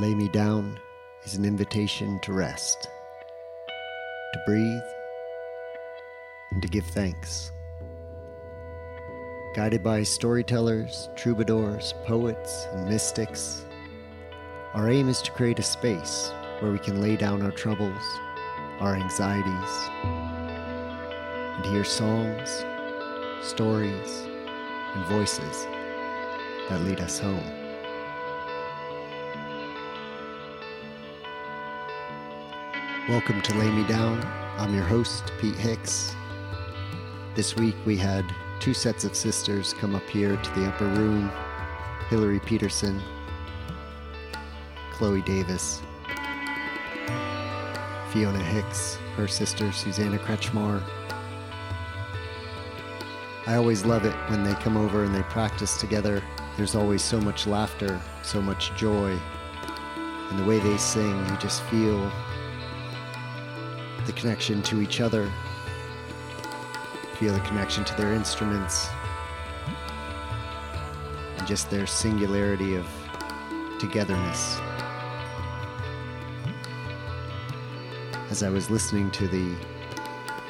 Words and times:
Lay 0.00 0.14
Me 0.14 0.28
Down 0.30 0.80
is 1.24 1.34
an 1.34 1.44
invitation 1.44 2.18
to 2.20 2.32
rest, 2.32 2.88
to 4.32 4.40
breathe, 4.46 4.80
and 6.52 6.62
to 6.62 6.68
give 6.68 6.86
thanks. 6.86 7.52
Guided 9.54 9.84
by 9.84 10.02
storytellers, 10.02 11.10
troubadours, 11.16 11.92
poets, 12.06 12.66
and 12.72 12.88
mystics, 12.88 13.66
our 14.72 14.88
aim 14.88 15.10
is 15.10 15.20
to 15.20 15.32
create 15.32 15.58
a 15.58 15.62
space 15.62 16.32
where 16.60 16.72
we 16.72 16.78
can 16.78 17.02
lay 17.02 17.16
down 17.16 17.42
our 17.42 17.52
troubles, 17.52 18.02
our 18.78 18.94
anxieties, 18.94 19.90
and 21.58 21.66
hear 21.66 21.84
songs, 21.84 22.64
stories, 23.46 24.22
and 24.94 25.04
voices 25.08 25.66
that 26.70 26.80
lead 26.86 27.00
us 27.00 27.18
home. 27.18 27.59
Welcome 33.10 33.42
to 33.42 33.58
Lay 33.58 33.68
Me 33.68 33.84
Down. 33.88 34.22
I'm 34.56 34.72
your 34.72 34.84
host, 34.84 35.32
Pete 35.40 35.56
Hicks. 35.56 36.14
This 37.34 37.56
week 37.56 37.74
we 37.84 37.96
had 37.96 38.24
two 38.60 38.72
sets 38.72 39.02
of 39.02 39.16
sisters 39.16 39.74
come 39.74 39.96
up 39.96 40.08
here 40.08 40.36
to 40.36 40.50
the 40.52 40.68
upper 40.68 40.86
room 40.86 41.28
Hillary 42.08 42.38
Peterson, 42.38 43.02
Chloe 44.92 45.22
Davis, 45.22 45.82
Fiona 48.12 48.44
Hicks, 48.44 48.94
her 49.16 49.26
sister 49.26 49.72
Susanna 49.72 50.18
Kretschmar. 50.18 50.80
I 53.48 53.56
always 53.56 53.84
love 53.84 54.04
it 54.04 54.14
when 54.30 54.44
they 54.44 54.54
come 54.54 54.76
over 54.76 55.02
and 55.02 55.12
they 55.12 55.24
practice 55.24 55.80
together. 55.80 56.22
There's 56.56 56.76
always 56.76 57.02
so 57.02 57.20
much 57.20 57.48
laughter, 57.48 58.00
so 58.22 58.40
much 58.40 58.72
joy. 58.76 59.18
And 60.30 60.38
the 60.38 60.44
way 60.44 60.60
they 60.60 60.76
sing, 60.76 61.18
you 61.26 61.36
just 61.38 61.64
feel 61.64 62.12
the 64.06 64.12
connection 64.12 64.62
to 64.62 64.80
each 64.80 65.00
other, 65.00 65.30
feel 67.18 67.34
the 67.34 67.40
connection 67.40 67.84
to 67.84 67.96
their 67.96 68.12
instruments, 68.14 68.88
and 71.36 71.46
just 71.46 71.70
their 71.70 71.86
singularity 71.86 72.76
of 72.76 72.86
togetherness. 73.78 74.58
As 78.30 78.42
I 78.42 78.48
was 78.48 78.70
listening 78.70 79.10
to 79.12 79.28
the 79.28 79.54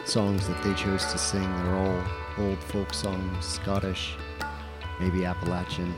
songs 0.04 0.46
that 0.48 0.62
they 0.62 0.74
chose 0.74 1.04
to 1.12 1.18
sing, 1.18 1.42
they're 1.42 1.76
all 1.76 2.04
old 2.38 2.58
folk 2.64 2.92
songs, 2.92 3.44
Scottish, 3.44 4.16
maybe 4.98 5.24
Appalachian, 5.24 5.94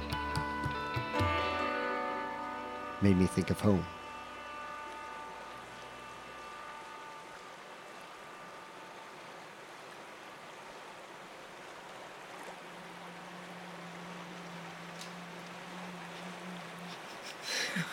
made 3.00 3.16
me 3.16 3.26
think 3.26 3.50
of 3.50 3.60
home. 3.60 3.84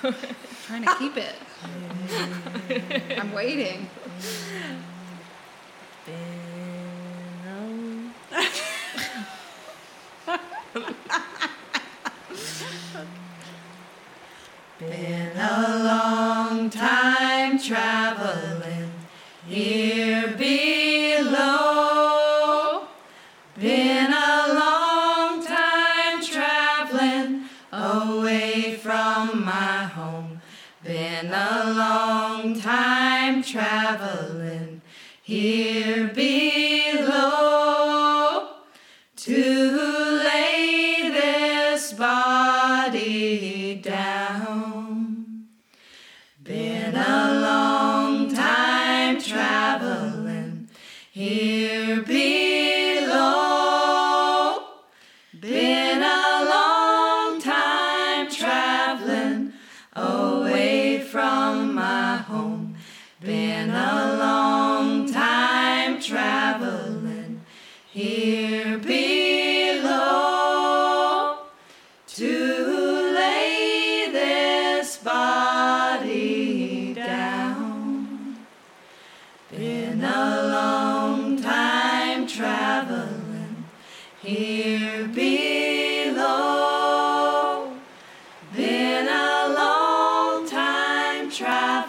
Trying 0.66 0.86
to 0.86 0.96
keep 0.98 1.18
it. 1.18 1.36
I'm 3.20 3.32
waiting. 3.32 3.90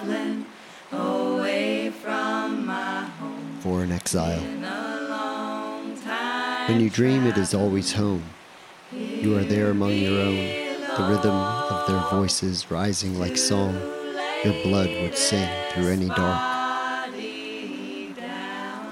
Traveling 0.01 0.47
away 0.93 1.91
from 1.91 2.67
my 2.67 3.05
home. 3.19 3.59
For 3.61 3.83
an 3.83 3.93
exile. 3.93 4.41
A 4.41 5.09
long 5.09 6.01
time 6.01 6.69
When 6.69 6.81
you 6.81 6.91
dream, 6.91 7.27
it 7.27 7.37
is 7.37 7.55
always 7.55 7.93
home. 7.93 8.25
You 8.93 9.37
are 9.39 9.45
there 9.45 9.71
among 9.71 9.93
your 9.93 10.19
own, 10.19 10.37
the 10.37 11.07
rhythm 11.09 11.35
of 11.35 11.87
their 11.87 12.03
voices 12.11 12.71
rising 12.71 13.19
like 13.19 13.37
song. 13.37 13.75
Your 14.45 14.63
blood 14.65 14.89
would 14.89 15.17
sing 15.17 15.49
through 15.71 15.89
any 15.89 16.09
dark. 16.09 17.13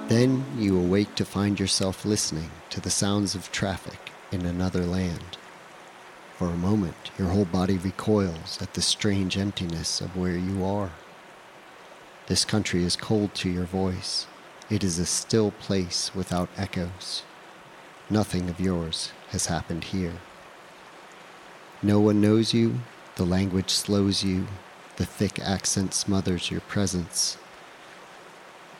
Then 0.08 0.44
you 0.56 0.78
awake 0.78 1.14
to 1.16 1.24
find 1.24 1.58
yourself 1.58 2.04
listening 2.04 2.50
to 2.70 2.80
the 2.80 2.90
sounds 2.90 3.34
of 3.34 3.50
traffic 3.50 3.98
in 4.30 4.46
another 4.46 4.84
land. 4.84 5.37
For 6.38 6.46
a 6.46 6.56
moment, 6.56 7.10
your 7.18 7.30
whole 7.30 7.46
body 7.46 7.78
recoils 7.78 8.62
at 8.62 8.74
the 8.74 8.80
strange 8.80 9.36
emptiness 9.36 10.00
of 10.00 10.16
where 10.16 10.36
you 10.36 10.64
are. 10.64 10.92
This 12.28 12.44
country 12.44 12.84
is 12.84 12.94
cold 12.94 13.34
to 13.34 13.50
your 13.50 13.64
voice. 13.64 14.28
It 14.70 14.84
is 14.84 15.00
a 15.00 15.04
still 15.04 15.50
place 15.50 16.14
without 16.14 16.48
echoes. 16.56 17.24
Nothing 18.08 18.48
of 18.48 18.60
yours 18.60 19.10
has 19.30 19.46
happened 19.46 19.82
here. 19.82 20.12
No 21.82 21.98
one 21.98 22.20
knows 22.20 22.54
you, 22.54 22.82
the 23.16 23.26
language 23.26 23.70
slows 23.70 24.22
you, 24.22 24.46
the 24.94 25.06
thick 25.06 25.40
accent 25.40 25.92
smothers 25.92 26.52
your 26.52 26.60
presence. 26.60 27.36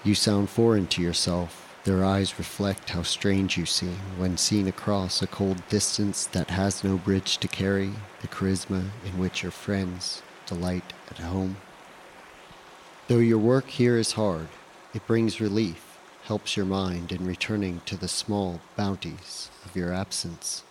You 0.05 0.15
sound 0.15 0.49
foreign 0.49 0.87
to 0.87 1.03
yourself. 1.03 1.68
Their 1.89 2.05
eyes 2.05 2.39
reflect 2.39 2.91
how 2.91 3.03
strange 3.03 3.57
you 3.57 3.65
seem 3.65 3.97
when 4.19 4.37
seen 4.37 4.69
across 4.69 5.23
a 5.23 5.27
cold 5.27 5.67
distance 5.71 6.27
that 6.27 6.51
has 6.51 6.85
no 6.85 6.99
bridge 6.99 7.39
to 7.39 7.49
carry 7.49 7.95
the 8.21 8.29
charisma 8.29 8.91
in 9.07 9.17
which 9.17 9.43
your 9.43 9.51
friends 9.51 10.21
delight 10.45 10.93
at 11.11 11.17
home. 11.17 11.57
Though 13.07 13.21
your 13.21 13.39
work 13.39 13.69
here 13.69 13.97
is 13.97 14.13
hard, 14.13 14.49
it 14.93 15.07
brings 15.07 15.41
relief, 15.41 15.97
helps 16.25 16.59
your 16.59 16.67
mind 16.67 17.11
in 17.11 17.25
returning 17.25 17.81
to 17.87 17.97
the 17.97 18.07
small 18.07 18.61
bounties 18.77 19.49
of 19.65 19.75
your 19.75 19.91
absence. 19.91 20.65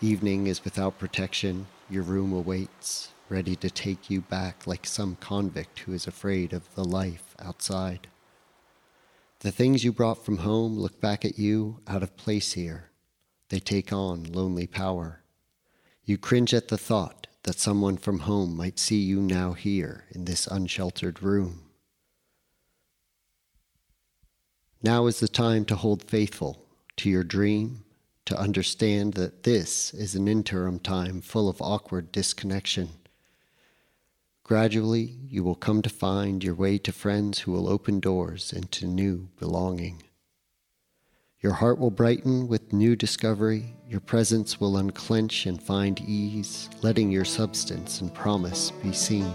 Evening 0.00 0.46
is 0.46 0.64
without 0.64 0.98
protection, 0.98 1.66
your 1.90 2.02
room 2.02 2.32
awaits, 2.32 3.12
ready 3.28 3.56
to 3.56 3.68
take 3.68 4.08
you 4.08 4.22
back 4.22 4.66
like 4.66 4.86
some 4.86 5.18
convict 5.20 5.80
who 5.80 5.92
is 5.92 6.06
afraid 6.06 6.54
of 6.54 6.74
the 6.76 6.84
life 6.84 7.34
outside. 7.38 8.08
The 9.40 9.50
things 9.50 9.84
you 9.84 9.90
brought 9.90 10.22
from 10.22 10.38
home 10.38 10.78
look 10.78 11.00
back 11.00 11.24
at 11.24 11.38
you 11.38 11.80
out 11.88 12.02
of 12.02 12.16
place 12.18 12.52
here. 12.52 12.90
They 13.48 13.58
take 13.58 13.90
on 13.90 14.24
lonely 14.24 14.66
power. 14.66 15.22
You 16.04 16.18
cringe 16.18 16.52
at 16.52 16.68
the 16.68 16.76
thought 16.76 17.26
that 17.44 17.58
someone 17.58 17.96
from 17.96 18.20
home 18.20 18.54
might 18.54 18.78
see 18.78 19.00
you 19.00 19.22
now 19.22 19.54
here 19.54 20.04
in 20.10 20.26
this 20.26 20.46
unsheltered 20.46 21.22
room. 21.22 21.62
Now 24.82 25.06
is 25.06 25.20
the 25.20 25.28
time 25.28 25.64
to 25.66 25.76
hold 25.76 26.02
faithful 26.02 26.66
to 26.98 27.08
your 27.08 27.24
dream, 27.24 27.84
to 28.26 28.38
understand 28.38 29.14
that 29.14 29.44
this 29.44 29.94
is 29.94 30.14
an 30.14 30.28
interim 30.28 30.78
time 30.78 31.22
full 31.22 31.48
of 31.48 31.62
awkward 31.62 32.12
disconnection. 32.12 32.90
Gradually, 34.50 35.14
you 35.28 35.44
will 35.44 35.54
come 35.54 35.80
to 35.80 35.88
find 35.88 36.42
your 36.42 36.56
way 36.56 36.76
to 36.78 36.90
friends 36.90 37.38
who 37.38 37.52
will 37.52 37.68
open 37.68 38.00
doors 38.00 38.52
into 38.52 38.84
new 38.84 39.28
belonging. 39.38 40.02
Your 41.40 41.52
heart 41.52 41.78
will 41.78 41.92
brighten 41.92 42.48
with 42.48 42.72
new 42.72 42.96
discovery. 42.96 43.76
Your 43.86 44.00
presence 44.00 44.58
will 44.58 44.76
unclench 44.76 45.46
and 45.46 45.62
find 45.62 46.00
ease, 46.00 46.68
letting 46.82 47.12
your 47.12 47.24
substance 47.24 48.00
and 48.00 48.12
promise 48.12 48.72
be 48.72 48.92
seen. 48.92 49.32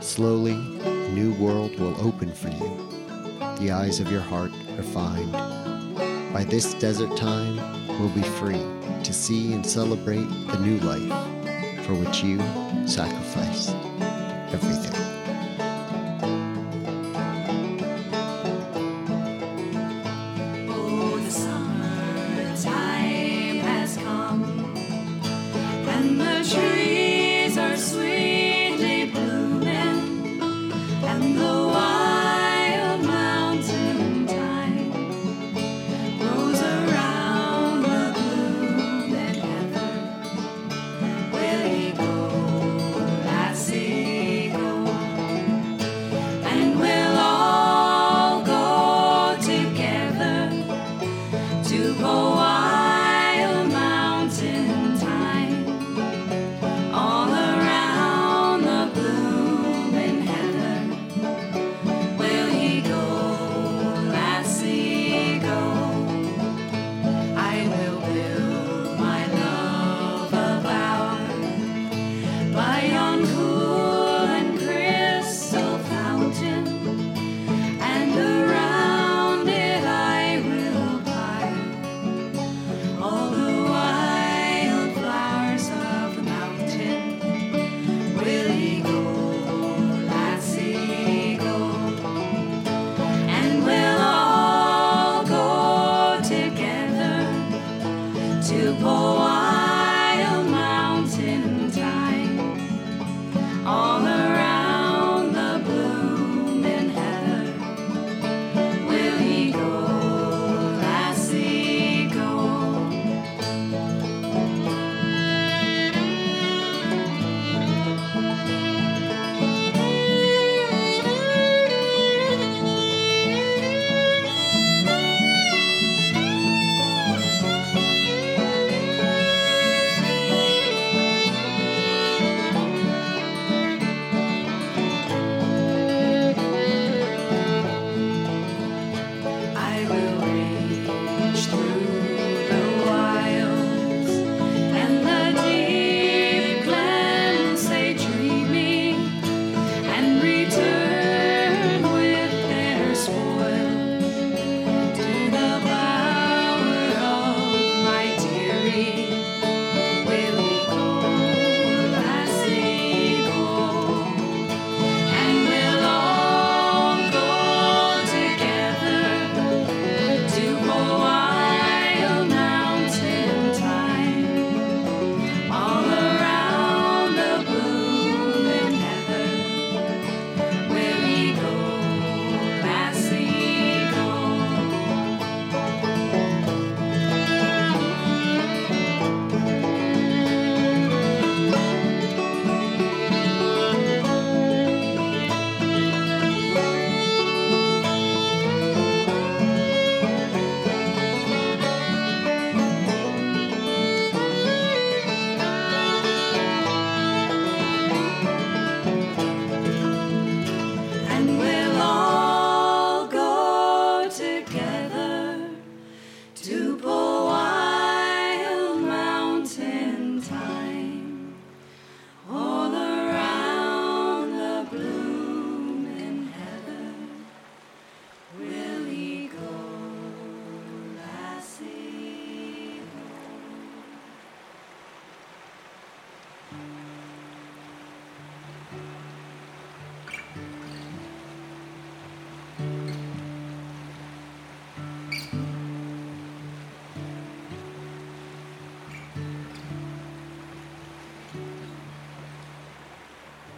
Slowly, 0.00 0.52
a 0.52 1.08
new 1.14 1.32
world 1.36 1.80
will 1.80 1.98
open 2.06 2.30
for 2.30 2.50
you. 2.50 3.56
The 3.58 3.70
eyes 3.70 4.00
of 4.00 4.12
your 4.12 4.20
heart 4.20 4.52
are 4.52 4.76
refined. 4.76 5.32
By 6.34 6.44
this 6.44 6.74
desert 6.74 7.16
time, 7.16 7.56
we'll 7.98 8.10
be 8.10 8.20
free 8.20 8.62
to 9.02 9.12
see 9.14 9.54
and 9.54 9.64
celebrate 9.64 10.28
the 10.48 10.58
new 10.60 10.78
life 10.80 11.86
for 11.86 11.94
which 11.94 12.22
you 12.22 12.38
sacrificed 12.86 13.74
everything. 14.52 15.01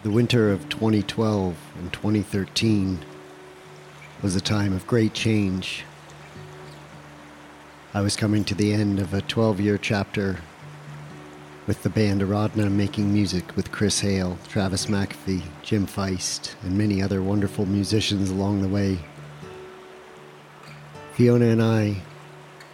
The 0.04 0.10
winter 0.10 0.52
of 0.52 0.68
2012 0.68 1.56
and 1.78 1.90
2013 1.90 2.98
was 4.20 4.36
a 4.36 4.40
time 4.42 4.74
of 4.74 4.86
great 4.86 5.14
change. 5.14 5.82
I 7.94 8.02
was 8.02 8.14
coming 8.14 8.44
to 8.44 8.54
the 8.54 8.74
end 8.74 8.98
of 8.98 9.14
a 9.14 9.22
12 9.22 9.60
year 9.60 9.78
chapter 9.78 10.40
with 11.66 11.82
the 11.82 11.88
band 11.88 12.20
Aradhna 12.20 12.70
making 12.70 13.14
music 13.14 13.56
with 13.56 13.72
Chris 13.72 14.00
Hale, 14.00 14.36
Travis 14.46 14.88
McAfee, 14.88 15.40
Jim 15.62 15.86
Feist, 15.86 16.54
and 16.62 16.76
many 16.76 17.00
other 17.00 17.22
wonderful 17.22 17.64
musicians 17.64 18.28
along 18.28 18.60
the 18.60 18.68
way. 18.68 18.98
Fiona 21.14 21.46
and 21.46 21.62
I, 21.62 22.02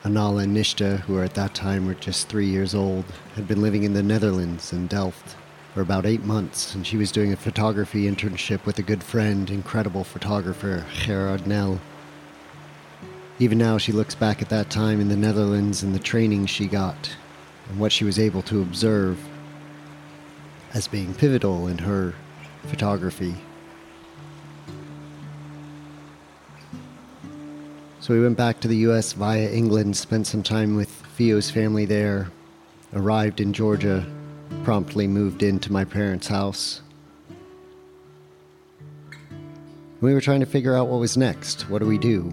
Anala 0.02 0.42
and 0.42 0.56
Nishta, 0.56 0.98
who 1.02 1.22
at 1.22 1.34
that 1.34 1.54
time 1.54 1.86
were 1.86 1.94
just 1.94 2.28
three 2.28 2.48
years 2.48 2.74
old, 2.74 3.04
had 3.36 3.46
been 3.46 3.62
living 3.62 3.84
in 3.84 3.92
the 3.92 4.02
Netherlands 4.02 4.72
in 4.72 4.88
Delft 4.88 5.36
for 5.74 5.80
about 5.80 6.06
eight 6.06 6.24
months, 6.24 6.74
and 6.74 6.86
she 6.86 6.96
was 6.96 7.12
doing 7.12 7.32
a 7.32 7.36
photography 7.36 8.10
internship 8.10 8.66
with 8.66 8.78
a 8.78 8.82
good 8.82 9.02
friend, 9.02 9.50
incredible 9.50 10.02
photographer, 10.02 10.84
Gerard 10.92 11.46
Nel. 11.46 11.80
Even 13.38 13.56
now, 13.56 13.78
she 13.78 13.92
looks 13.92 14.14
back 14.14 14.42
at 14.42 14.48
that 14.48 14.68
time 14.68 15.00
in 15.00 15.08
the 15.08 15.16
Netherlands 15.16 15.82
and 15.82 15.94
the 15.94 16.00
training 16.00 16.46
she 16.46 16.66
got, 16.66 17.16
and 17.68 17.78
what 17.78 17.92
she 17.92 18.04
was 18.04 18.18
able 18.18 18.42
to 18.42 18.60
observe 18.60 19.18
as 20.74 20.88
being 20.88 21.14
pivotal 21.14 21.68
in 21.68 21.78
her 21.78 22.14
photography. 22.66 23.34
So 28.00 28.14
we 28.14 28.22
went 28.22 28.36
back 28.36 28.60
to 28.60 28.68
the 28.68 28.78
US 28.78 29.12
via 29.12 29.48
England, 29.50 29.96
spent 29.96 30.26
some 30.26 30.42
time 30.42 30.74
with 30.74 30.90
Fio's 30.90 31.50
family 31.50 31.84
there, 31.84 32.30
arrived 32.92 33.40
in 33.40 33.52
Georgia, 33.52 34.04
promptly 34.64 35.06
moved 35.06 35.42
into 35.42 35.72
my 35.72 35.84
parents' 35.84 36.28
house. 36.28 36.82
We 40.00 40.14
were 40.14 40.20
trying 40.20 40.40
to 40.40 40.46
figure 40.46 40.76
out 40.76 40.88
what 40.88 41.00
was 41.00 41.16
next. 41.16 41.68
What 41.68 41.80
do 41.80 41.86
we 41.86 41.98
do? 41.98 42.32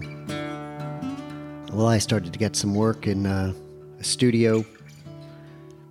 Well, 1.72 1.86
I 1.86 1.98
started 1.98 2.32
to 2.32 2.38
get 2.38 2.56
some 2.56 2.74
work 2.74 3.06
in 3.06 3.26
uh, 3.26 3.52
a 4.00 4.04
studio, 4.04 4.64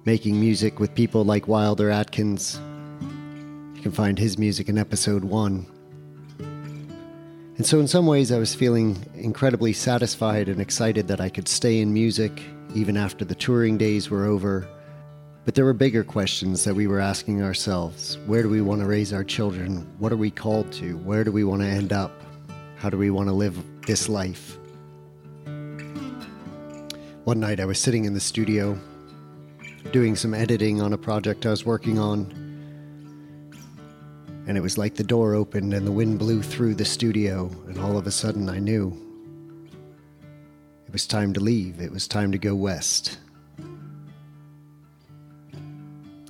making 0.06 0.40
music 0.40 0.80
with 0.80 0.96
people 0.96 1.24
like 1.24 1.48
Wilder 1.48 1.92
Adkins. 1.92 2.60
You 3.76 3.82
can 3.82 3.92
find 3.92 4.18
his 4.18 4.40
music 4.40 4.70
in 4.70 4.78
episode 4.78 5.24
one. 5.24 5.68
And 6.40 7.66
so, 7.66 7.80
in 7.80 7.88
some 7.88 8.06
ways, 8.06 8.32
I 8.32 8.38
was 8.38 8.54
feeling 8.56 9.04
incredibly 9.16 9.74
satisfied 9.74 10.50
and 10.50 10.60
excited 10.60 11.08
that 11.08 11.22
I 11.22 11.30
could 11.30 11.48
stay 11.48 11.80
in 11.80 11.94
music 11.94 12.44
even 12.74 12.98
after 12.98 13.26
the 13.26 13.36
touring 13.36 13.78
days 13.78 14.10
were 14.10 14.26
over. 14.26 14.68
But 15.48 15.56
there 15.56 15.64
were 15.64 15.72
bigger 15.72 16.04
questions 16.04 16.66
that 16.66 16.76
we 16.76 16.88
were 16.88 17.00
asking 17.00 17.42
ourselves 17.42 18.18
Where 18.26 18.44
do 18.44 18.50
we 18.50 18.60
want 18.60 18.82
to 18.82 18.86
raise 18.86 19.14
our 19.14 19.24
children? 19.24 19.88
What 19.98 20.12
are 20.12 20.18
we 20.18 20.30
called 20.30 20.74
to? 20.74 20.98
Where 20.98 21.24
do 21.24 21.32
we 21.32 21.46
want 21.46 21.62
to 21.62 21.68
end 21.70 21.94
up? 21.94 22.12
How 22.76 22.90
do 22.90 22.98
we 22.98 23.12
want 23.12 23.30
to 23.30 23.34
live 23.34 23.58
this 23.84 24.10
life? 24.10 24.58
One 27.24 27.40
night 27.40 27.62
I 27.62 27.66
was 27.66 27.80
sitting 27.80 28.04
in 28.04 28.14
the 28.14 28.20
studio 28.20 28.78
doing 29.94 30.18
some 30.18 30.34
editing 30.34 30.82
on 30.82 30.92
a 30.92 30.98
project 30.98 31.46
I 31.46 31.52
was 31.52 31.66
working 31.66 31.98
on 31.98 32.26
and 34.48 34.58
it 34.58 34.62
was 34.62 34.78
like 34.78 34.96
the 34.96 35.04
door 35.06 35.34
opened 35.34 35.74
and 35.74 35.88
the 35.88 35.94
wind 35.94 36.20
blew 36.20 36.42
through 36.42 36.76
the 36.76 36.84
studio, 36.84 37.50
and 37.68 37.80
all 37.80 37.98
of 37.98 38.06
a 38.06 38.12
sudden 38.12 38.50
I 38.50 38.60
knew 38.60 38.92
it 40.86 40.92
was 40.92 41.08
time 41.08 41.32
to 41.36 41.40
leave. 41.40 41.80
It 41.80 41.94
was 41.94 42.06
time 42.06 42.34
to 42.34 42.38
go 42.38 42.54
west. 42.54 43.18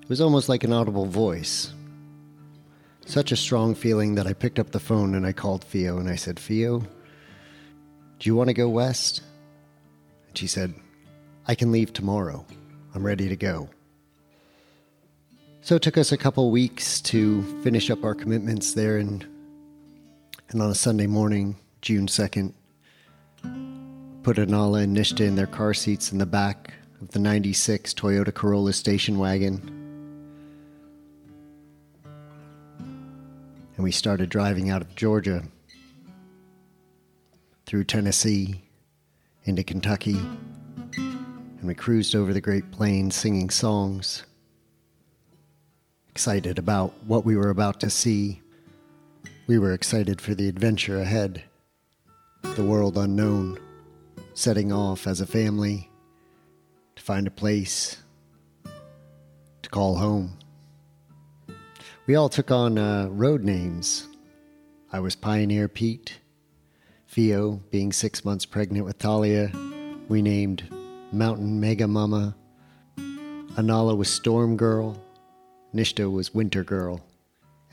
It 0.07 0.09
was 0.09 0.21
almost 0.21 0.47
like 0.47 0.63
an 0.63 0.71
audible 0.71 1.05
voice. 1.05 1.73
Such 3.05 3.33
a 3.33 3.35
strong 3.35 3.75
feeling 3.75 4.15
that 4.15 4.25
I 4.25 4.31
picked 4.31 4.57
up 4.57 4.71
the 4.71 4.79
phone 4.79 5.15
and 5.15 5.25
I 5.25 5.33
called 5.33 5.65
Fio 5.65 5.97
and 5.97 6.09
I 6.09 6.15
said, 6.15 6.39
Fio, 6.39 6.79
do 6.79 6.87
you 8.21 8.33
want 8.33 8.47
to 8.47 8.53
go 8.53 8.69
west? 8.69 9.21
And 10.29 10.37
she 10.37 10.47
said, 10.47 10.73
I 11.45 11.55
can 11.55 11.73
leave 11.73 11.91
tomorrow. 11.91 12.45
I'm 12.95 13.05
ready 13.05 13.27
to 13.27 13.35
go. 13.35 13.69
So 15.59 15.75
it 15.75 15.81
took 15.81 15.97
us 15.97 16.13
a 16.13 16.17
couple 16.17 16.51
weeks 16.51 17.01
to 17.01 17.43
finish 17.61 17.89
up 17.89 18.05
our 18.05 18.15
commitments 18.15 18.75
there, 18.75 18.99
and 18.99 19.27
and 20.47 20.61
on 20.61 20.69
a 20.69 20.75
Sunday 20.75 21.07
morning, 21.07 21.57
June 21.81 22.07
second, 22.07 22.53
put 24.23 24.37
Anala 24.37 24.83
and 24.83 24.95
Nishta 24.95 25.27
in 25.27 25.35
their 25.35 25.47
car 25.47 25.73
seats 25.73 26.13
in 26.13 26.19
the 26.19 26.25
back 26.25 26.73
of 27.01 27.09
the 27.09 27.19
'96 27.19 27.93
Toyota 27.93 28.33
Corolla 28.33 28.71
station 28.71 29.19
wagon, 29.19 29.76
and 33.77 33.83
we 33.83 33.91
started 33.91 34.29
driving 34.29 34.69
out 34.69 34.81
of 34.81 34.95
Georgia 34.95 35.43
through 37.65 37.83
Tennessee 37.83 38.63
into 39.45 39.63
Kentucky, 39.63 40.19
and 40.97 41.63
we 41.63 41.75
cruised 41.75 42.15
over 42.15 42.33
the 42.33 42.41
Great 42.41 42.71
Plains 42.71 43.15
singing 43.15 43.49
songs 43.49 44.23
excited 46.09 46.57
about 46.57 46.91
what 47.05 47.23
we 47.23 47.37
were 47.37 47.51
about 47.51 47.79
to 47.79 47.91
see. 47.91 48.41
We 49.45 49.59
were 49.59 49.73
excited 49.73 50.19
for 50.19 50.33
the 50.33 50.49
adventure 50.49 50.99
ahead, 50.99 51.43
the 52.41 52.65
world 52.65 52.97
unknown, 52.97 53.59
setting 54.33 54.71
off 54.71 55.05
as 55.05 55.21
a 55.21 55.27
family 55.27 55.91
to 56.95 57.03
find 57.03 57.27
a 57.27 57.31
place 57.31 57.97
to 59.61 59.69
call 59.69 59.97
home. 59.97 60.39
We 62.07 62.15
all 62.15 62.29
took 62.29 62.51
on 62.51 62.77
uh, 62.77 63.09
road 63.11 63.43
names. 63.43 64.07
I 64.93 65.01
was 65.01 65.17
Pioneer 65.17 65.67
Pete. 65.67 66.19
Fio, 67.05 67.61
being 67.69 67.91
six 67.91 68.23
months 68.23 68.45
pregnant 68.45 68.85
with 68.85 68.97
Talia, 68.97 69.51
we 70.07 70.21
named 70.21 70.63
Mountain 71.11 71.59
Mega 71.59 71.85
Mama. 71.85 72.33
Anala 72.97 73.97
was 73.97 74.09
Storm 74.09 74.55
Girl. 74.55 74.97
Nishta 75.75 76.09
was 76.09 76.33
Winter 76.33 76.63
Girl, 76.63 77.05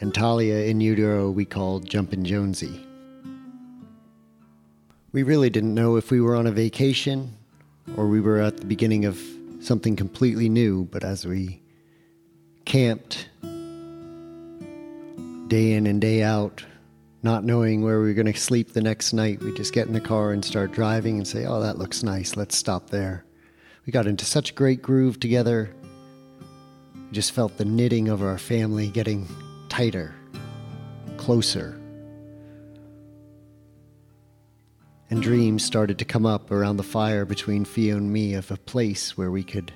and 0.01 0.13
Talia 0.13 0.65
in 0.65 0.81
utero 0.81 1.31
we 1.31 1.45
called 1.45 1.89
Jumpin' 1.89 2.25
Jonesy. 2.25 2.85
We 5.13 5.23
really 5.23 5.49
didn't 5.49 5.77
know 5.77 5.95
if 5.95 6.11
we 6.11 6.21
were 6.21 6.35
on 6.35 6.49
a 6.49 6.53
vacation 6.53 7.37
or 7.97 8.09
we 8.09 8.21
were 8.21 8.41
at 8.41 8.57
the 8.57 8.67
beginning 8.67 9.05
of 9.05 9.23
something 9.61 9.95
completely 9.95 10.49
new, 10.49 10.87
but 10.87 11.05
as 11.05 11.25
we 11.25 11.63
camped 12.65 13.29
day 15.55 15.75
in 15.75 15.87
and 15.87 16.01
day 16.01 16.21
out, 16.21 16.65
not 17.23 17.45
knowing 17.45 17.81
where 17.81 18.01
we 18.01 18.09
were 18.09 18.13
going 18.15 18.27
to 18.27 18.35
sleep 18.37 18.73
the 18.73 18.81
next 18.81 19.13
night, 19.13 19.41
we 19.41 19.55
just 19.55 19.73
get 19.73 19.87
in 19.87 19.93
the 19.93 20.01
car 20.01 20.33
and 20.33 20.45
start 20.45 20.73
driving 20.73 21.17
and 21.17 21.29
say, 21.29 21.47
Oh, 21.47 21.61
that 21.61 21.79
looks 21.79 22.03
nice. 22.03 22.37
Let's 22.37 22.57
stop 22.57 22.91
there. 22.91 23.25
We 23.87 23.93
got 23.93 24.09
into 24.09 24.25
such 24.25 24.51
a 24.51 24.55
great 24.55 24.83
groove 24.83 25.21
together 25.21 25.73
We 26.97 27.13
just 27.13 27.31
felt 27.31 27.57
the 27.57 27.65
knitting 27.65 28.09
of 28.09 28.21
our 28.21 28.37
family 28.37 28.89
getting 28.89 29.29
tighter, 29.69 30.13
closer. 31.19 31.81
And 35.09 35.23
dreams 35.23 35.65
started 35.65 36.01
to 36.01 36.05
come 36.05 36.27
up 36.27 36.51
around 36.51 36.79
the 36.79 36.83
fire 36.83 37.25
between 37.25 37.65
Fio 37.65 37.97
and 37.97 38.13
me 38.13 38.35
of 38.35 38.51
a 38.51 38.57
place 38.57 39.17
where 39.17 39.31
we 39.31 39.45
could 39.45 39.73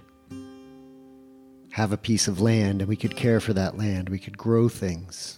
have 1.71 1.93
a 1.93 1.97
piece 1.97 2.27
of 2.27 2.41
land 2.41 2.81
and 2.81 2.89
we 2.89 2.97
could 2.97 3.15
care 3.15 3.39
for 3.39 3.53
that 3.53 3.79
land. 3.79 4.09
We 4.09 4.19
could 4.19 4.37
grow 4.37 4.69
things. 4.69 5.38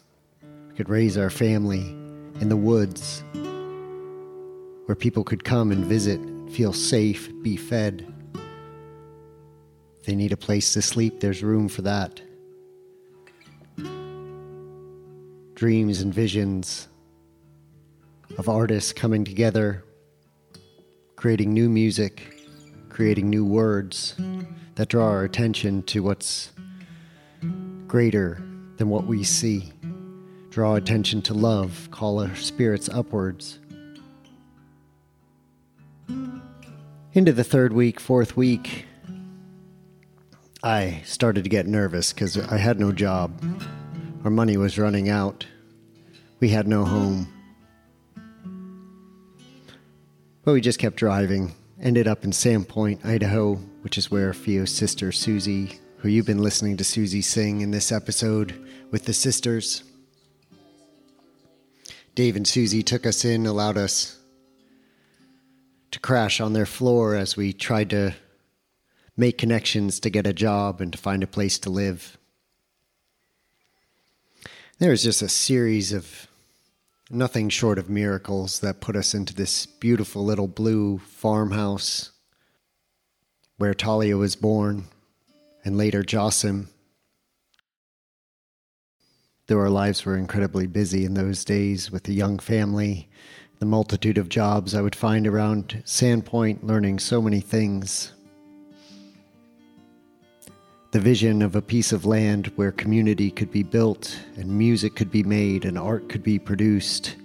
Could 0.80 0.88
raise 0.88 1.18
our 1.18 1.28
family 1.28 1.80
in 2.40 2.48
the 2.48 2.56
woods 2.56 3.22
where 4.86 4.96
people 4.96 5.22
could 5.22 5.44
come 5.44 5.72
and 5.72 5.84
visit, 5.84 6.18
feel 6.52 6.72
safe, 6.72 7.30
be 7.42 7.54
fed 7.58 8.10
If 10.00 10.06
they 10.06 10.16
need 10.16 10.32
a 10.32 10.38
place 10.38 10.72
to 10.72 10.80
sleep, 10.80 11.20
there's 11.20 11.42
room 11.42 11.68
for 11.68 11.82
that. 11.82 12.22
Dreams 15.54 16.00
and 16.00 16.14
visions 16.14 16.88
of 18.38 18.48
artists 18.48 18.94
coming 18.94 19.22
together, 19.22 19.84
creating 21.14 21.52
new 21.52 21.68
music, 21.68 22.40
creating 22.88 23.28
new 23.28 23.44
words 23.44 24.16
that 24.76 24.88
draw 24.88 25.08
our 25.08 25.24
attention 25.24 25.82
to 25.82 26.02
what's 26.02 26.52
greater 27.86 28.42
than 28.78 28.88
what 28.88 29.04
we 29.04 29.22
see. 29.22 29.74
Draw 30.50 30.74
attention 30.74 31.22
to 31.22 31.34
love, 31.34 31.88
call 31.92 32.20
our 32.20 32.34
spirits 32.34 32.88
upwards. 32.88 33.60
Into 37.12 37.32
the 37.32 37.44
third 37.44 37.72
week, 37.72 38.00
fourth 38.00 38.36
week, 38.36 38.86
I 40.62 41.02
started 41.04 41.44
to 41.44 41.50
get 41.50 41.68
nervous 41.68 42.12
because 42.12 42.36
I 42.36 42.56
had 42.56 42.80
no 42.80 42.90
job. 42.90 43.32
Our 44.24 44.30
money 44.30 44.56
was 44.56 44.76
running 44.76 45.08
out. 45.08 45.46
We 46.40 46.48
had 46.48 46.66
no 46.66 46.84
home. 46.84 47.32
But 50.44 50.52
we 50.52 50.60
just 50.60 50.80
kept 50.80 50.96
driving. 50.96 51.54
Ended 51.80 52.08
up 52.08 52.24
in 52.24 52.32
Sandpoint, 52.32 53.04
Idaho, 53.04 53.54
which 53.82 53.96
is 53.96 54.10
where 54.10 54.32
Fio's 54.32 54.74
sister 54.74 55.12
Susie, 55.12 55.78
who 55.98 56.08
you've 56.08 56.26
been 56.26 56.42
listening 56.42 56.76
to 56.78 56.84
Susie 56.84 57.22
sing 57.22 57.60
in 57.60 57.70
this 57.70 57.92
episode 57.92 58.68
with 58.90 59.04
the 59.04 59.14
sisters. 59.14 59.84
Dave 62.14 62.36
and 62.36 62.46
Susie 62.46 62.82
took 62.82 63.06
us 63.06 63.24
in, 63.24 63.46
allowed 63.46 63.78
us 63.78 64.18
to 65.90 66.00
crash 66.00 66.40
on 66.40 66.52
their 66.52 66.66
floor 66.66 67.14
as 67.14 67.36
we 67.36 67.52
tried 67.52 67.90
to 67.90 68.14
make 69.16 69.38
connections 69.38 70.00
to 70.00 70.10
get 70.10 70.26
a 70.26 70.32
job 70.32 70.80
and 70.80 70.92
to 70.92 70.98
find 70.98 71.22
a 71.22 71.28
place 71.28 71.58
to 71.60 71.70
live. 71.70 72.16
There 74.78 74.90
was 74.90 75.02
just 75.02 75.22
a 75.22 75.28
series 75.28 75.92
of 75.92 76.26
nothing 77.10 77.48
short 77.48 77.78
of 77.78 77.90
miracles 77.90 78.60
that 78.60 78.80
put 78.80 78.96
us 78.96 79.14
into 79.14 79.34
this 79.34 79.66
beautiful 79.66 80.24
little 80.24 80.48
blue 80.48 80.98
farmhouse 80.98 82.12
where 83.58 83.74
Talia 83.74 84.16
was 84.16 84.36
born 84.36 84.86
and 85.64 85.76
later 85.76 86.02
Josim 86.02 86.68
though 89.50 89.58
our 89.58 89.68
lives 89.68 90.04
were 90.04 90.16
incredibly 90.16 90.68
busy 90.68 91.04
in 91.04 91.14
those 91.14 91.44
days 91.44 91.90
with 91.90 92.06
a 92.06 92.12
young 92.12 92.38
family, 92.38 93.08
the 93.58 93.66
multitude 93.66 94.16
of 94.16 94.28
jobs 94.28 94.76
I 94.76 94.80
would 94.80 94.94
find 94.94 95.26
around 95.26 95.82
Sandpoint, 95.84 96.62
learning 96.62 97.00
so 97.00 97.20
many 97.20 97.40
things. 97.40 98.12
The 100.92 101.00
vision 101.00 101.42
of 101.42 101.56
a 101.56 101.62
piece 101.62 101.90
of 101.90 102.06
land 102.06 102.52
where 102.54 102.70
community 102.70 103.32
could 103.32 103.50
be 103.50 103.64
built 103.64 104.16
and 104.36 104.56
music 104.56 104.94
could 104.94 105.10
be 105.10 105.24
made 105.24 105.64
and 105.64 105.76
art 105.76 106.08
could 106.08 106.22
be 106.22 106.38
produced, 106.38 107.16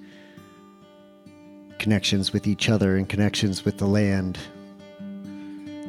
connections 1.77 2.33
with 2.33 2.47
each 2.47 2.69
other 2.69 2.95
and 2.97 3.07
connections 3.07 3.63
with 3.63 3.77
the 3.77 3.85
land. 3.85 4.39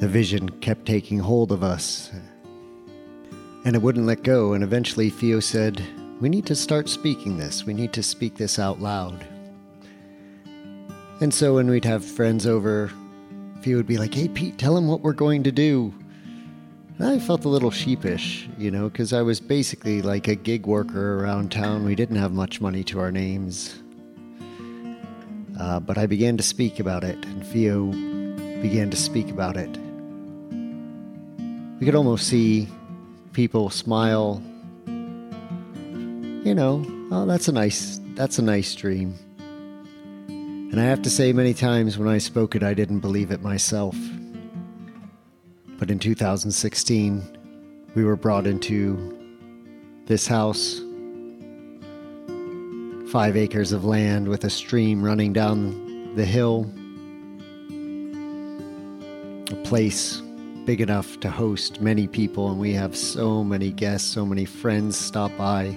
The 0.00 0.09
vision 0.09 0.50
kept 0.61 0.85
taking 0.85 1.19
hold 1.19 1.50
of 1.50 1.62
us, 1.62 2.11
and 3.64 3.75
it 3.75 3.81
wouldn't 3.81 4.05
let 4.05 4.23
go. 4.23 4.52
And 4.52 4.62
eventually, 4.62 5.09
Fio 5.09 5.40
said, 5.40 5.83
We 6.20 6.28
need 6.28 6.46
to 6.46 6.54
start 6.54 6.88
speaking 6.88 7.37
this. 7.37 7.64
We 7.64 7.75
need 7.75 7.92
to 7.92 8.02
speak 8.02 8.37
this 8.37 8.58
out 8.58 8.80
loud. 8.80 9.26
And 11.20 11.32
so 11.32 11.54
when 11.54 11.68
we'd 11.68 11.85
have 11.85 12.04
friends 12.04 12.46
over, 12.46 12.90
Fio 13.61 13.76
would 13.76 13.87
be 13.87 13.99
like, 13.99 14.14
Hey, 14.14 14.28
Pete, 14.28 14.58
tell 14.58 14.76
him 14.76 14.88
what 14.88 15.02
we're 15.02 15.12
going 15.12 15.42
to 15.44 15.52
do. 15.52 15.92
And 16.99 17.08
I 17.08 17.18
felt 17.18 17.44
a 17.44 17.49
little 17.49 17.70
sheepish, 17.70 18.49
you 18.56 18.70
know, 18.70 18.88
because 18.88 19.12
I 19.12 19.20
was 19.20 19.40
basically 19.40 20.00
like 20.00 20.28
a 20.28 20.35
gig 20.35 20.66
worker 20.66 21.23
around 21.23 21.52
town. 21.52 21.85
We 21.85 21.94
didn't 21.94 22.16
have 22.16 22.32
much 22.32 22.61
money 22.62 22.82
to 22.85 23.00
our 23.00 23.12
names. 23.12 23.82
Uh, 25.61 25.80
but 25.80 25.99
I 25.99 26.06
began 26.06 26.38
to 26.38 26.42
speak 26.42 26.80
about 26.80 27.04
it, 27.04 27.23
and 27.26 27.46
Fio 27.46 27.87
began 28.62 28.88
to 28.90 28.96
speak 28.96 29.30
about 29.30 29.56
it. 29.58 29.70
We 31.78 31.85
could 31.85 31.94
almost 31.94 32.26
see 32.26 32.68
people 33.35 33.68
smile. 33.68 34.42
You 36.47 36.55
know, 36.55 36.87
oh, 37.11 37.26
that's 37.26 37.49
a 37.49 37.53
nice, 37.53 38.00
that's 38.15 38.38
a 38.38 38.43
nice 38.43 38.73
dream. 38.76 39.17
And 40.29 40.79
I 40.79 40.85
have 40.85 41.03
to 41.03 41.11
say, 41.11 41.33
many 41.33 41.53
times 41.53 41.99
when 41.99 42.07
I 42.07 42.19
spoke 42.19 42.55
it, 42.55 42.62
I 42.62 42.73
didn't 42.73 43.00
believe 43.00 43.33
it 43.33 43.43
myself. 43.43 43.97
But 45.76 45.91
in 45.91 45.99
2016, 45.99 47.91
we 47.97 48.05
were 48.05 48.15
brought 48.15 48.47
into 48.47 49.19
this 50.07 50.29
house, 50.29 50.81
five 53.11 53.37
acres 53.37 53.73
of 53.73 53.85
land 53.85 54.29
with 54.29 54.45
a 54.45 54.50
stream 54.50 55.03
running 55.03 55.33
down 55.33 56.15
the 56.15 56.25
hill, 56.25 56.71
a 59.50 59.57
place 59.65 60.23
big 60.65 60.81
enough 60.81 61.19
to 61.19 61.29
host 61.29 61.81
many 61.81 62.07
people, 62.07 62.53
and 62.53 62.61
we 62.61 62.73
have 62.73 62.97
so 62.97 63.43
many 63.43 63.73
guests, 63.73 64.09
so 64.09 64.25
many 64.25 64.45
friends 64.45 64.97
stop 64.97 65.37
by, 65.37 65.76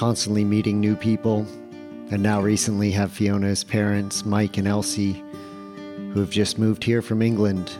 constantly 0.00 0.46
meeting 0.46 0.80
new 0.80 0.96
people 0.96 1.46
and 2.10 2.22
now 2.22 2.40
recently 2.40 2.90
have 2.90 3.12
Fiona's 3.12 3.62
parents, 3.62 4.24
Mike 4.24 4.56
and 4.56 4.66
Elsie, 4.66 5.22
who 6.14 6.20
have 6.20 6.30
just 6.30 6.58
moved 6.58 6.82
here 6.82 7.02
from 7.02 7.20
England, 7.20 7.70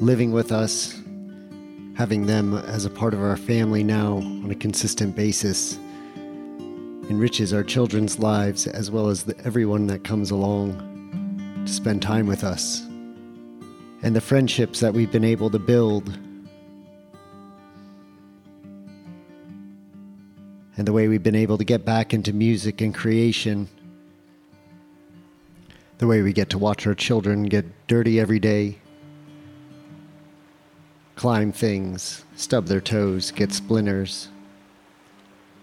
living 0.00 0.30
with 0.30 0.52
us, 0.52 0.96
having 1.96 2.26
them 2.26 2.54
as 2.54 2.84
a 2.84 2.90
part 2.90 3.12
of 3.12 3.20
our 3.20 3.36
family 3.36 3.82
now 3.82 4.18
on 4.18 4.52
a 4.52 4.54
consistent 4.54 5.16
basis 5.16 5.80
enriches 7.10 7.52
our 7.52 7.64
children's 7.64 8.20
lives 8.20 8.68
as 8.68 8.88
well 8.88 9.08
as 9.08 9.24
the, 9.24 9.36
everyone 9.44 9.88
that 9.88 10.04
comes 10.04 10.30
along 10.30 11.64
to 11.66 11.72
spend 11.72 12.00
time 12.00 12.28
with 12.28 12.44
us. 12.44 12.82
And 14.04 14.14
the 14.14 14.20
friendships 14.20 14.78
that 14.78 14.94
we've 14.94 15.10
been 15.10 15.24
able 15.24 15.50
to 15.50 15.58
build 15.58 16.16
and 20.76 20.86
the 20.86 20.92
way 20.92 21.08
we've 21.08 21.22
been 21.22 21.34
able 21.34 21.58
to 21.58 21.64
get 21.64 21.84
back 21.84 22.14
into 22.14 22.32
music 22.32 22.80
and 22.80 22.94
creation. 22.94 23.68
The 25.98 26.06
way 26.06 26.22
we 26.22 26.32
get 26.32 26.50
to 26.50 26.58
watch 26.58 26.86
our 26.86 26.94
children 26.94 27.44
get 27.44 27.66
dirty 27.86 28.18
every 28.18 28.38
day, 28.38 28.78
climb 31.16 31.52
things, 31.52 32.24
stub 32.36 32.66
their 32.66 32.80
toes, 32.80 33.30
get 33.30 33.52
splinters, 33.52 34.28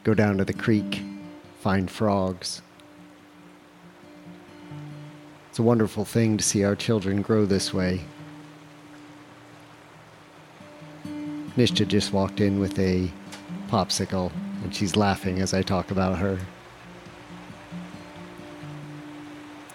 go 0.04 0.14
down 0.14 0.38
to 0.38 0.46
the 0.46 0.54
creek, 0.54 1.02
find 1.60 1.90
frogs. 1.90 2.62
It's 5.50 5.58
a 5.58 5.64
wonderful 5.64 6.06
thing 6.06 6.38
to 6.38 6.44
see 6.44 6.64
our 6.64 6.76
children 6.76 7.24
grow 7.24 7.46
this 7.46 7.74
way. 7.74 8.02
Nishta 11.58 11.88
just 11.88 12.14
walked 12.14 12.40
in 12.40 12.60
with 12.60 12.78
a 12.78 13.12
popsicle 13.68 14.32
and 14.64 14.74
she's 14.74 14.96
laughing 14.96 15.40
as 15.40 15.54
I 15.54 15.62
talk 15.62 15.92
about 15.92 16.18
her. 16.18 16.40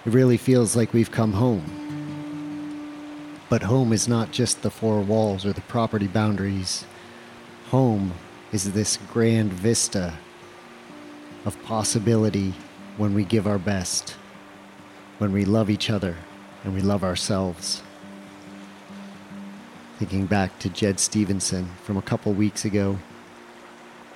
It 0.05 0.13
really 0.13 0.37
feels 0.37 0.75
like 0.75 0.93
we've 0.93 1.11
come 1.11 1.33
home. 1.33 1.79
But 3.49 3.63
home 3.63 3.93
is 3.93 4.09
not 4.09 4.33
just 4.33 4.63
the 4.63 4.71
four 4.71 5.01
walls 5.01 5.47
or 5.47 5.53
the 5.53 5.61
property 5.63 6.09
boundaries. 6.09 6.85
Home 7.69 8.13
is 8.51 8.73
this 8.73 8.97
grand 8.97 9.53
vista 9.53 10.15
of 11.45 11.63
possibility 11.63 12.55
when 12.97 13.15
we 13.15 13.25
give 13.25 13.47
our 13.47 13.59
best, 13.59 14.17
when 15.19 15.33
we 15.33 15.45
love 15.45 15.71
each 15.71 15.91
other 15.91 16.17
and 16.65 16.75
we 16.75 16.81
love 16.81 17.05
ourselves. 17.05 17.83
Thinking 19.99 20.27
back 20.27 20.59
to 20.59 20.69
Jed 20.69 20.99
Stevenson 20.99 21.67
from 21.85 21.97
a 21.97 22.03
couple 22.03 22.33
weeks 22.33 22.65
ago 22.65 22.99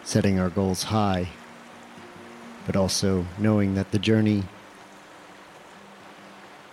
setting 0.06 0.38
our 0.38 0.48
goals 0.48 0.84
high, 0.84 1.28
but 2.64 2.76
also 2.76 3.26
knowing 3.38 3.74
that 3.74 3.90
the 3.90 3.98
journey 3.98 4.44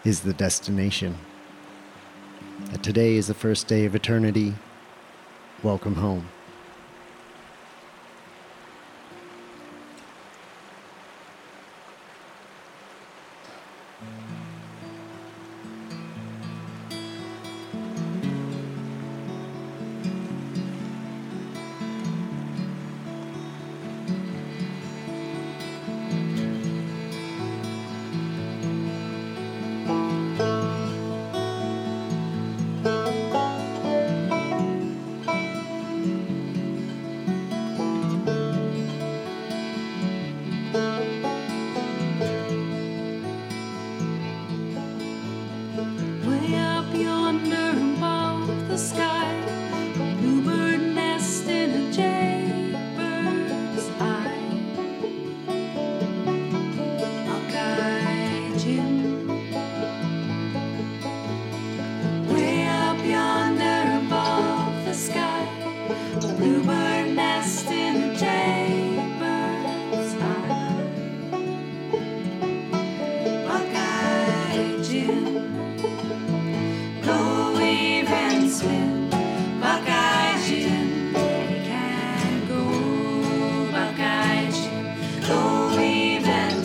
is 0.06 0.22
the 0.22 0.34
destination. 0.34 1.18
That 2.66 2.84
today 2.84 3.16
is 3.16 3.26
the 3.26 3.34
first 3.34 3.68
day 3.68 3.86
of 3.86 3.96
eternity. 3.96 4.54
Welcome 5.64 5.96
home. 5.96 6.30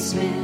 Christmas. 0.08 0.37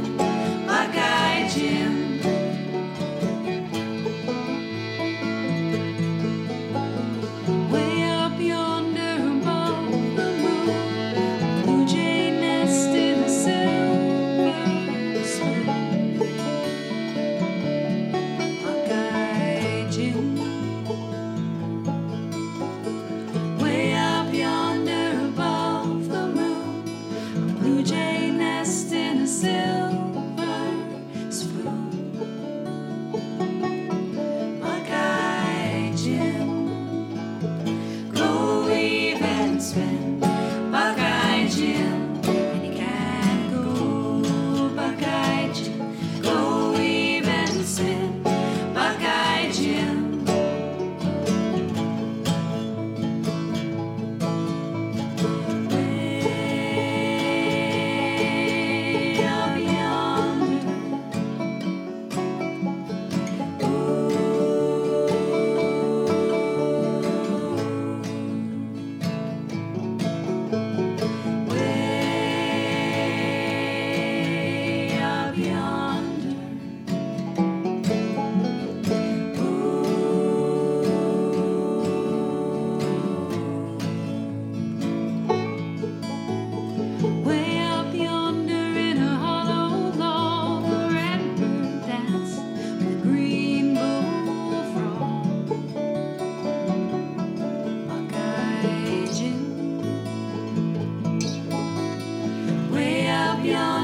Yeah. 103.45 103.74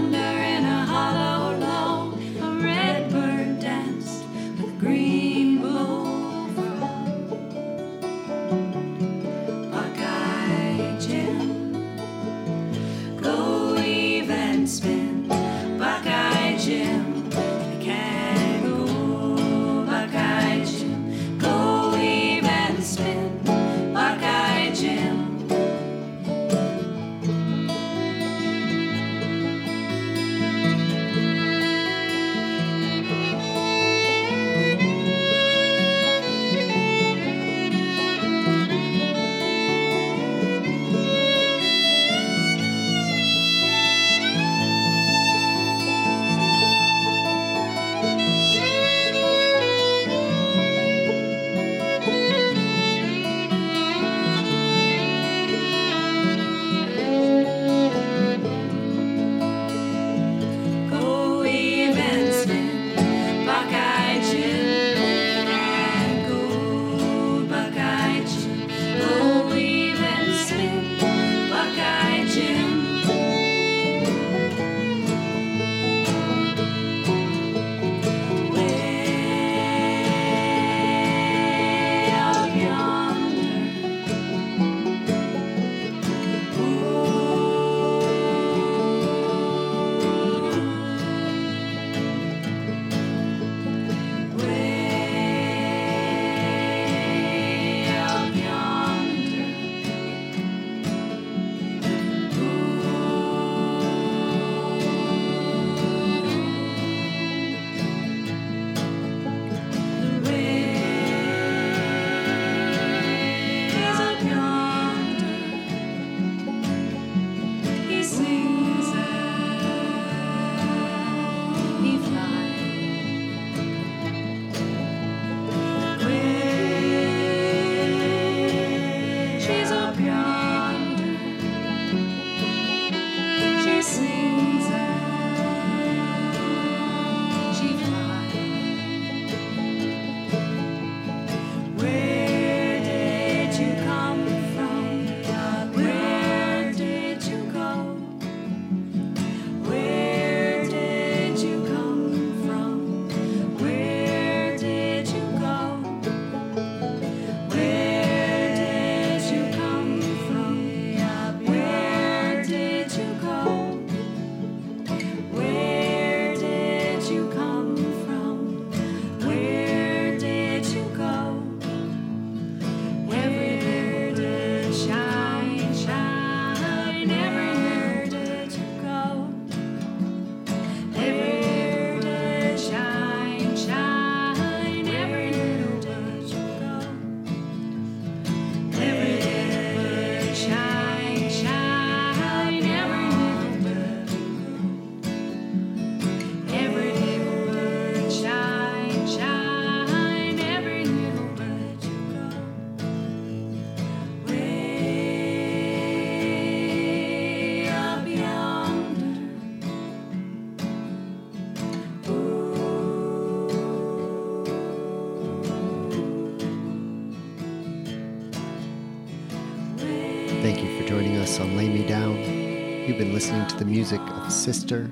You've 222.92 223.00
been 223.00 223.14
listening 223.14 223.48
to 223.48 223.56
the 223.56 223.64
music 223.64 224.02
of 224.02 224.30
Sister, 224.30 224.92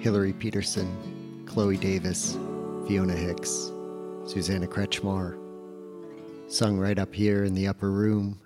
Hilary 0.00 0.32
Peterson, 0.32 1.44
Chloe 1.46 1.76
Davis, 1.76 2.36
Fiona 2.88 3.14
Hicks, 3.14 3.70
Susanna 4.24 4.66
Kretschmar, 4.66 5.38
sung 6.48 6.76
right 6.76 6.98
up 6.98 7.14
here 7.14 7.44
in 7.44 7.54
the 7.54 7.68
upper 7.68 7.92
room. 7.92 8.40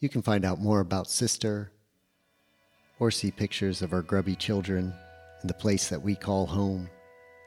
You 0.00 0.08
can 0.08 0.20
find 0.20 0.44
out 0.44 0.60
more 0.60 0.80
about 0.80 1.08
Sister 1.08 1.70
or 2.98 3.12
see 3.12 3.30
pictures 3.30 3.82
of 3.82 3.92
our 3.92 4.02
grubby 4.02 4.34
children 4.34 4.92
in 5.40 5.46
the 5.46 5.54
place 5.54 5.88
that 5.90 6.02
we 6.02 6.16
call 6.16 6.46
home 6.46 6.90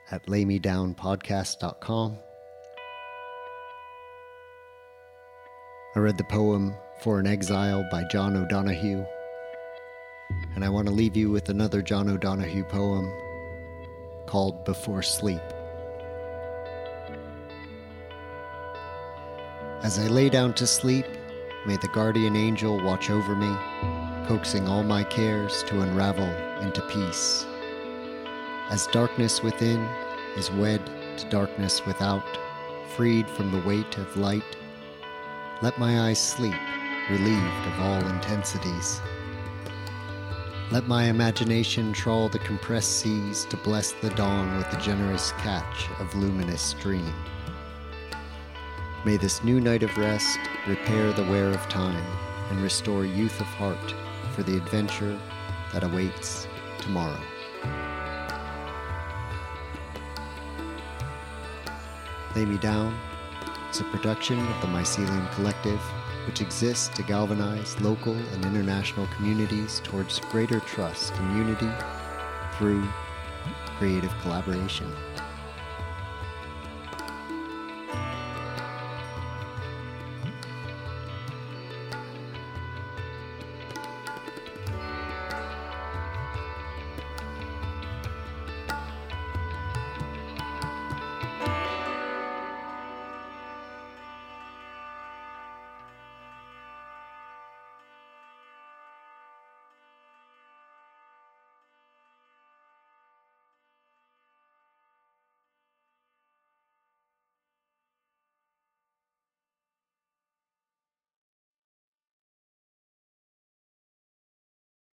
at 0.09 0.25
laymedownpodcast.com. 0.27 2.17
I 5.97 5.99
read 5.99 6.17
the 6.17 6.23
poem 6.23 6.73
For 7.01 7.19
an 7.19 7.27
Exile 7.27 7.85
by 7.91 8.05
John 8.05 8.37
O'Donohue, 8.37 9.05
and 10.55 10.63
I 10.63 10.69
want 10.69 10.87
to 10.87 10.93
leave 10.93 11.15
you 11.15 11.31
with 11.31 11.49
another 11.49 11.81
John 11.81 12.09
O'Donohue 12.09 12.63
poem 12.65 13.11
called 14.25 14.65
Before 14.65 15.01
Sleep. 15.01 15.41
As 19.83 19.99
I 19.99 20.07
lay 20.07 20.29
down 20.29 20.53
to 20.55 20.65
sleep, 20.65 21.05
may 21.65 21.75
the 21.77 21.89
guardian 21.89 22.35
angel 22.35 22.81
watch 22.83 23.09
over 23.09 23.35
me, 23.35 23.53
coaxing 24.27 24.67
all 24.67 24.83
my 24.83 25.03
cares 25.03 25.63
to 25.63 25.81
unravel 25.81 26.29
into 26.61 26.81
peace. 26.87 27.45
As 28.69 28.87
darkness 28.87 29.43
within 29.43 29.85
is 30.37 30.49
wed 30.51 30.85
to 31.17 31.29
darkness 31.29 31.85
without, 31.85 32.25
freed 32.95 33.27
from 33.27 33.51
the 33.51 33.61
weight 33.67 33.97
of 33.97 34.15
light, 34.17 34.57
let 35.61 35.77
my 35.77 36.07
eyes 36.07 36.19
sleep, 36.19 36.55
relieved 37.09 37.67
of 37.67 37.79
all 37.81 38.07
intensities. 38.07 39.01
Let 40.73 40.87
my 40.87 41.03
imagination 41.03 41.93
trawl 41.93 42.29
the 42.29 42.39
compressed 42.39 42.97
seas 42.97 43.45
to 43.51 43.57
bless 43.57 43.91
the 43.91 44.09
dawn 44.09 44.57
with 44.57 44.71
the 44.71 44.77
generous 44.77 45.31
catch 45.33 45.87
of 45.99 46.15
luminous 46.15 46.73
dream. 46.73 47.13
May 49.05 49.17
this 49.17 49.43
new 49.43 49.61
night 49.61 49.83
of 49.83 49.95
rest 49.99 50.39
repair 50.67 51.13
the 51.13 51.25
wear 51.25 51.49
of 51.49 51.69
time 51.69 52.03
and 52.49 52.59
restore 52.59 53.05
youth 53.05 53.39
of 53.39 53.45
heart 53.45 53.93
for 54.33 54.41
the 54.41 54.57
adventure 54.57 55.15
that 55.73 55.83
awaits 55.83 56.47
tomorrow. 56.79 57.21
Lay 62.35 62.45
Me 62.45 62.57
Down 62.57 62.99
is 63.69 63.79
a 63.79 63.83
production 63.83 64.39
of 64.39 64.61
the 64.61 64.67
Mycelium 64.69 65.31
Collective, 65.33 65.83
which 66.25 66.41
exists 66.41 66.87
to 66.89 67.03
galvanize 67.03 67.79
local 67.81 68.13
and 68.13 68.45
international 68.45 69.07
communities 69.15 69.81
towards 69.83 70.19
greater 70.31 70.59
trust 70.61 71.13
and 71.15 71.37
unity 71.37 71.69
through 72.57 72.83
creative 73.77 74.13
collaboration. 74.21 74.91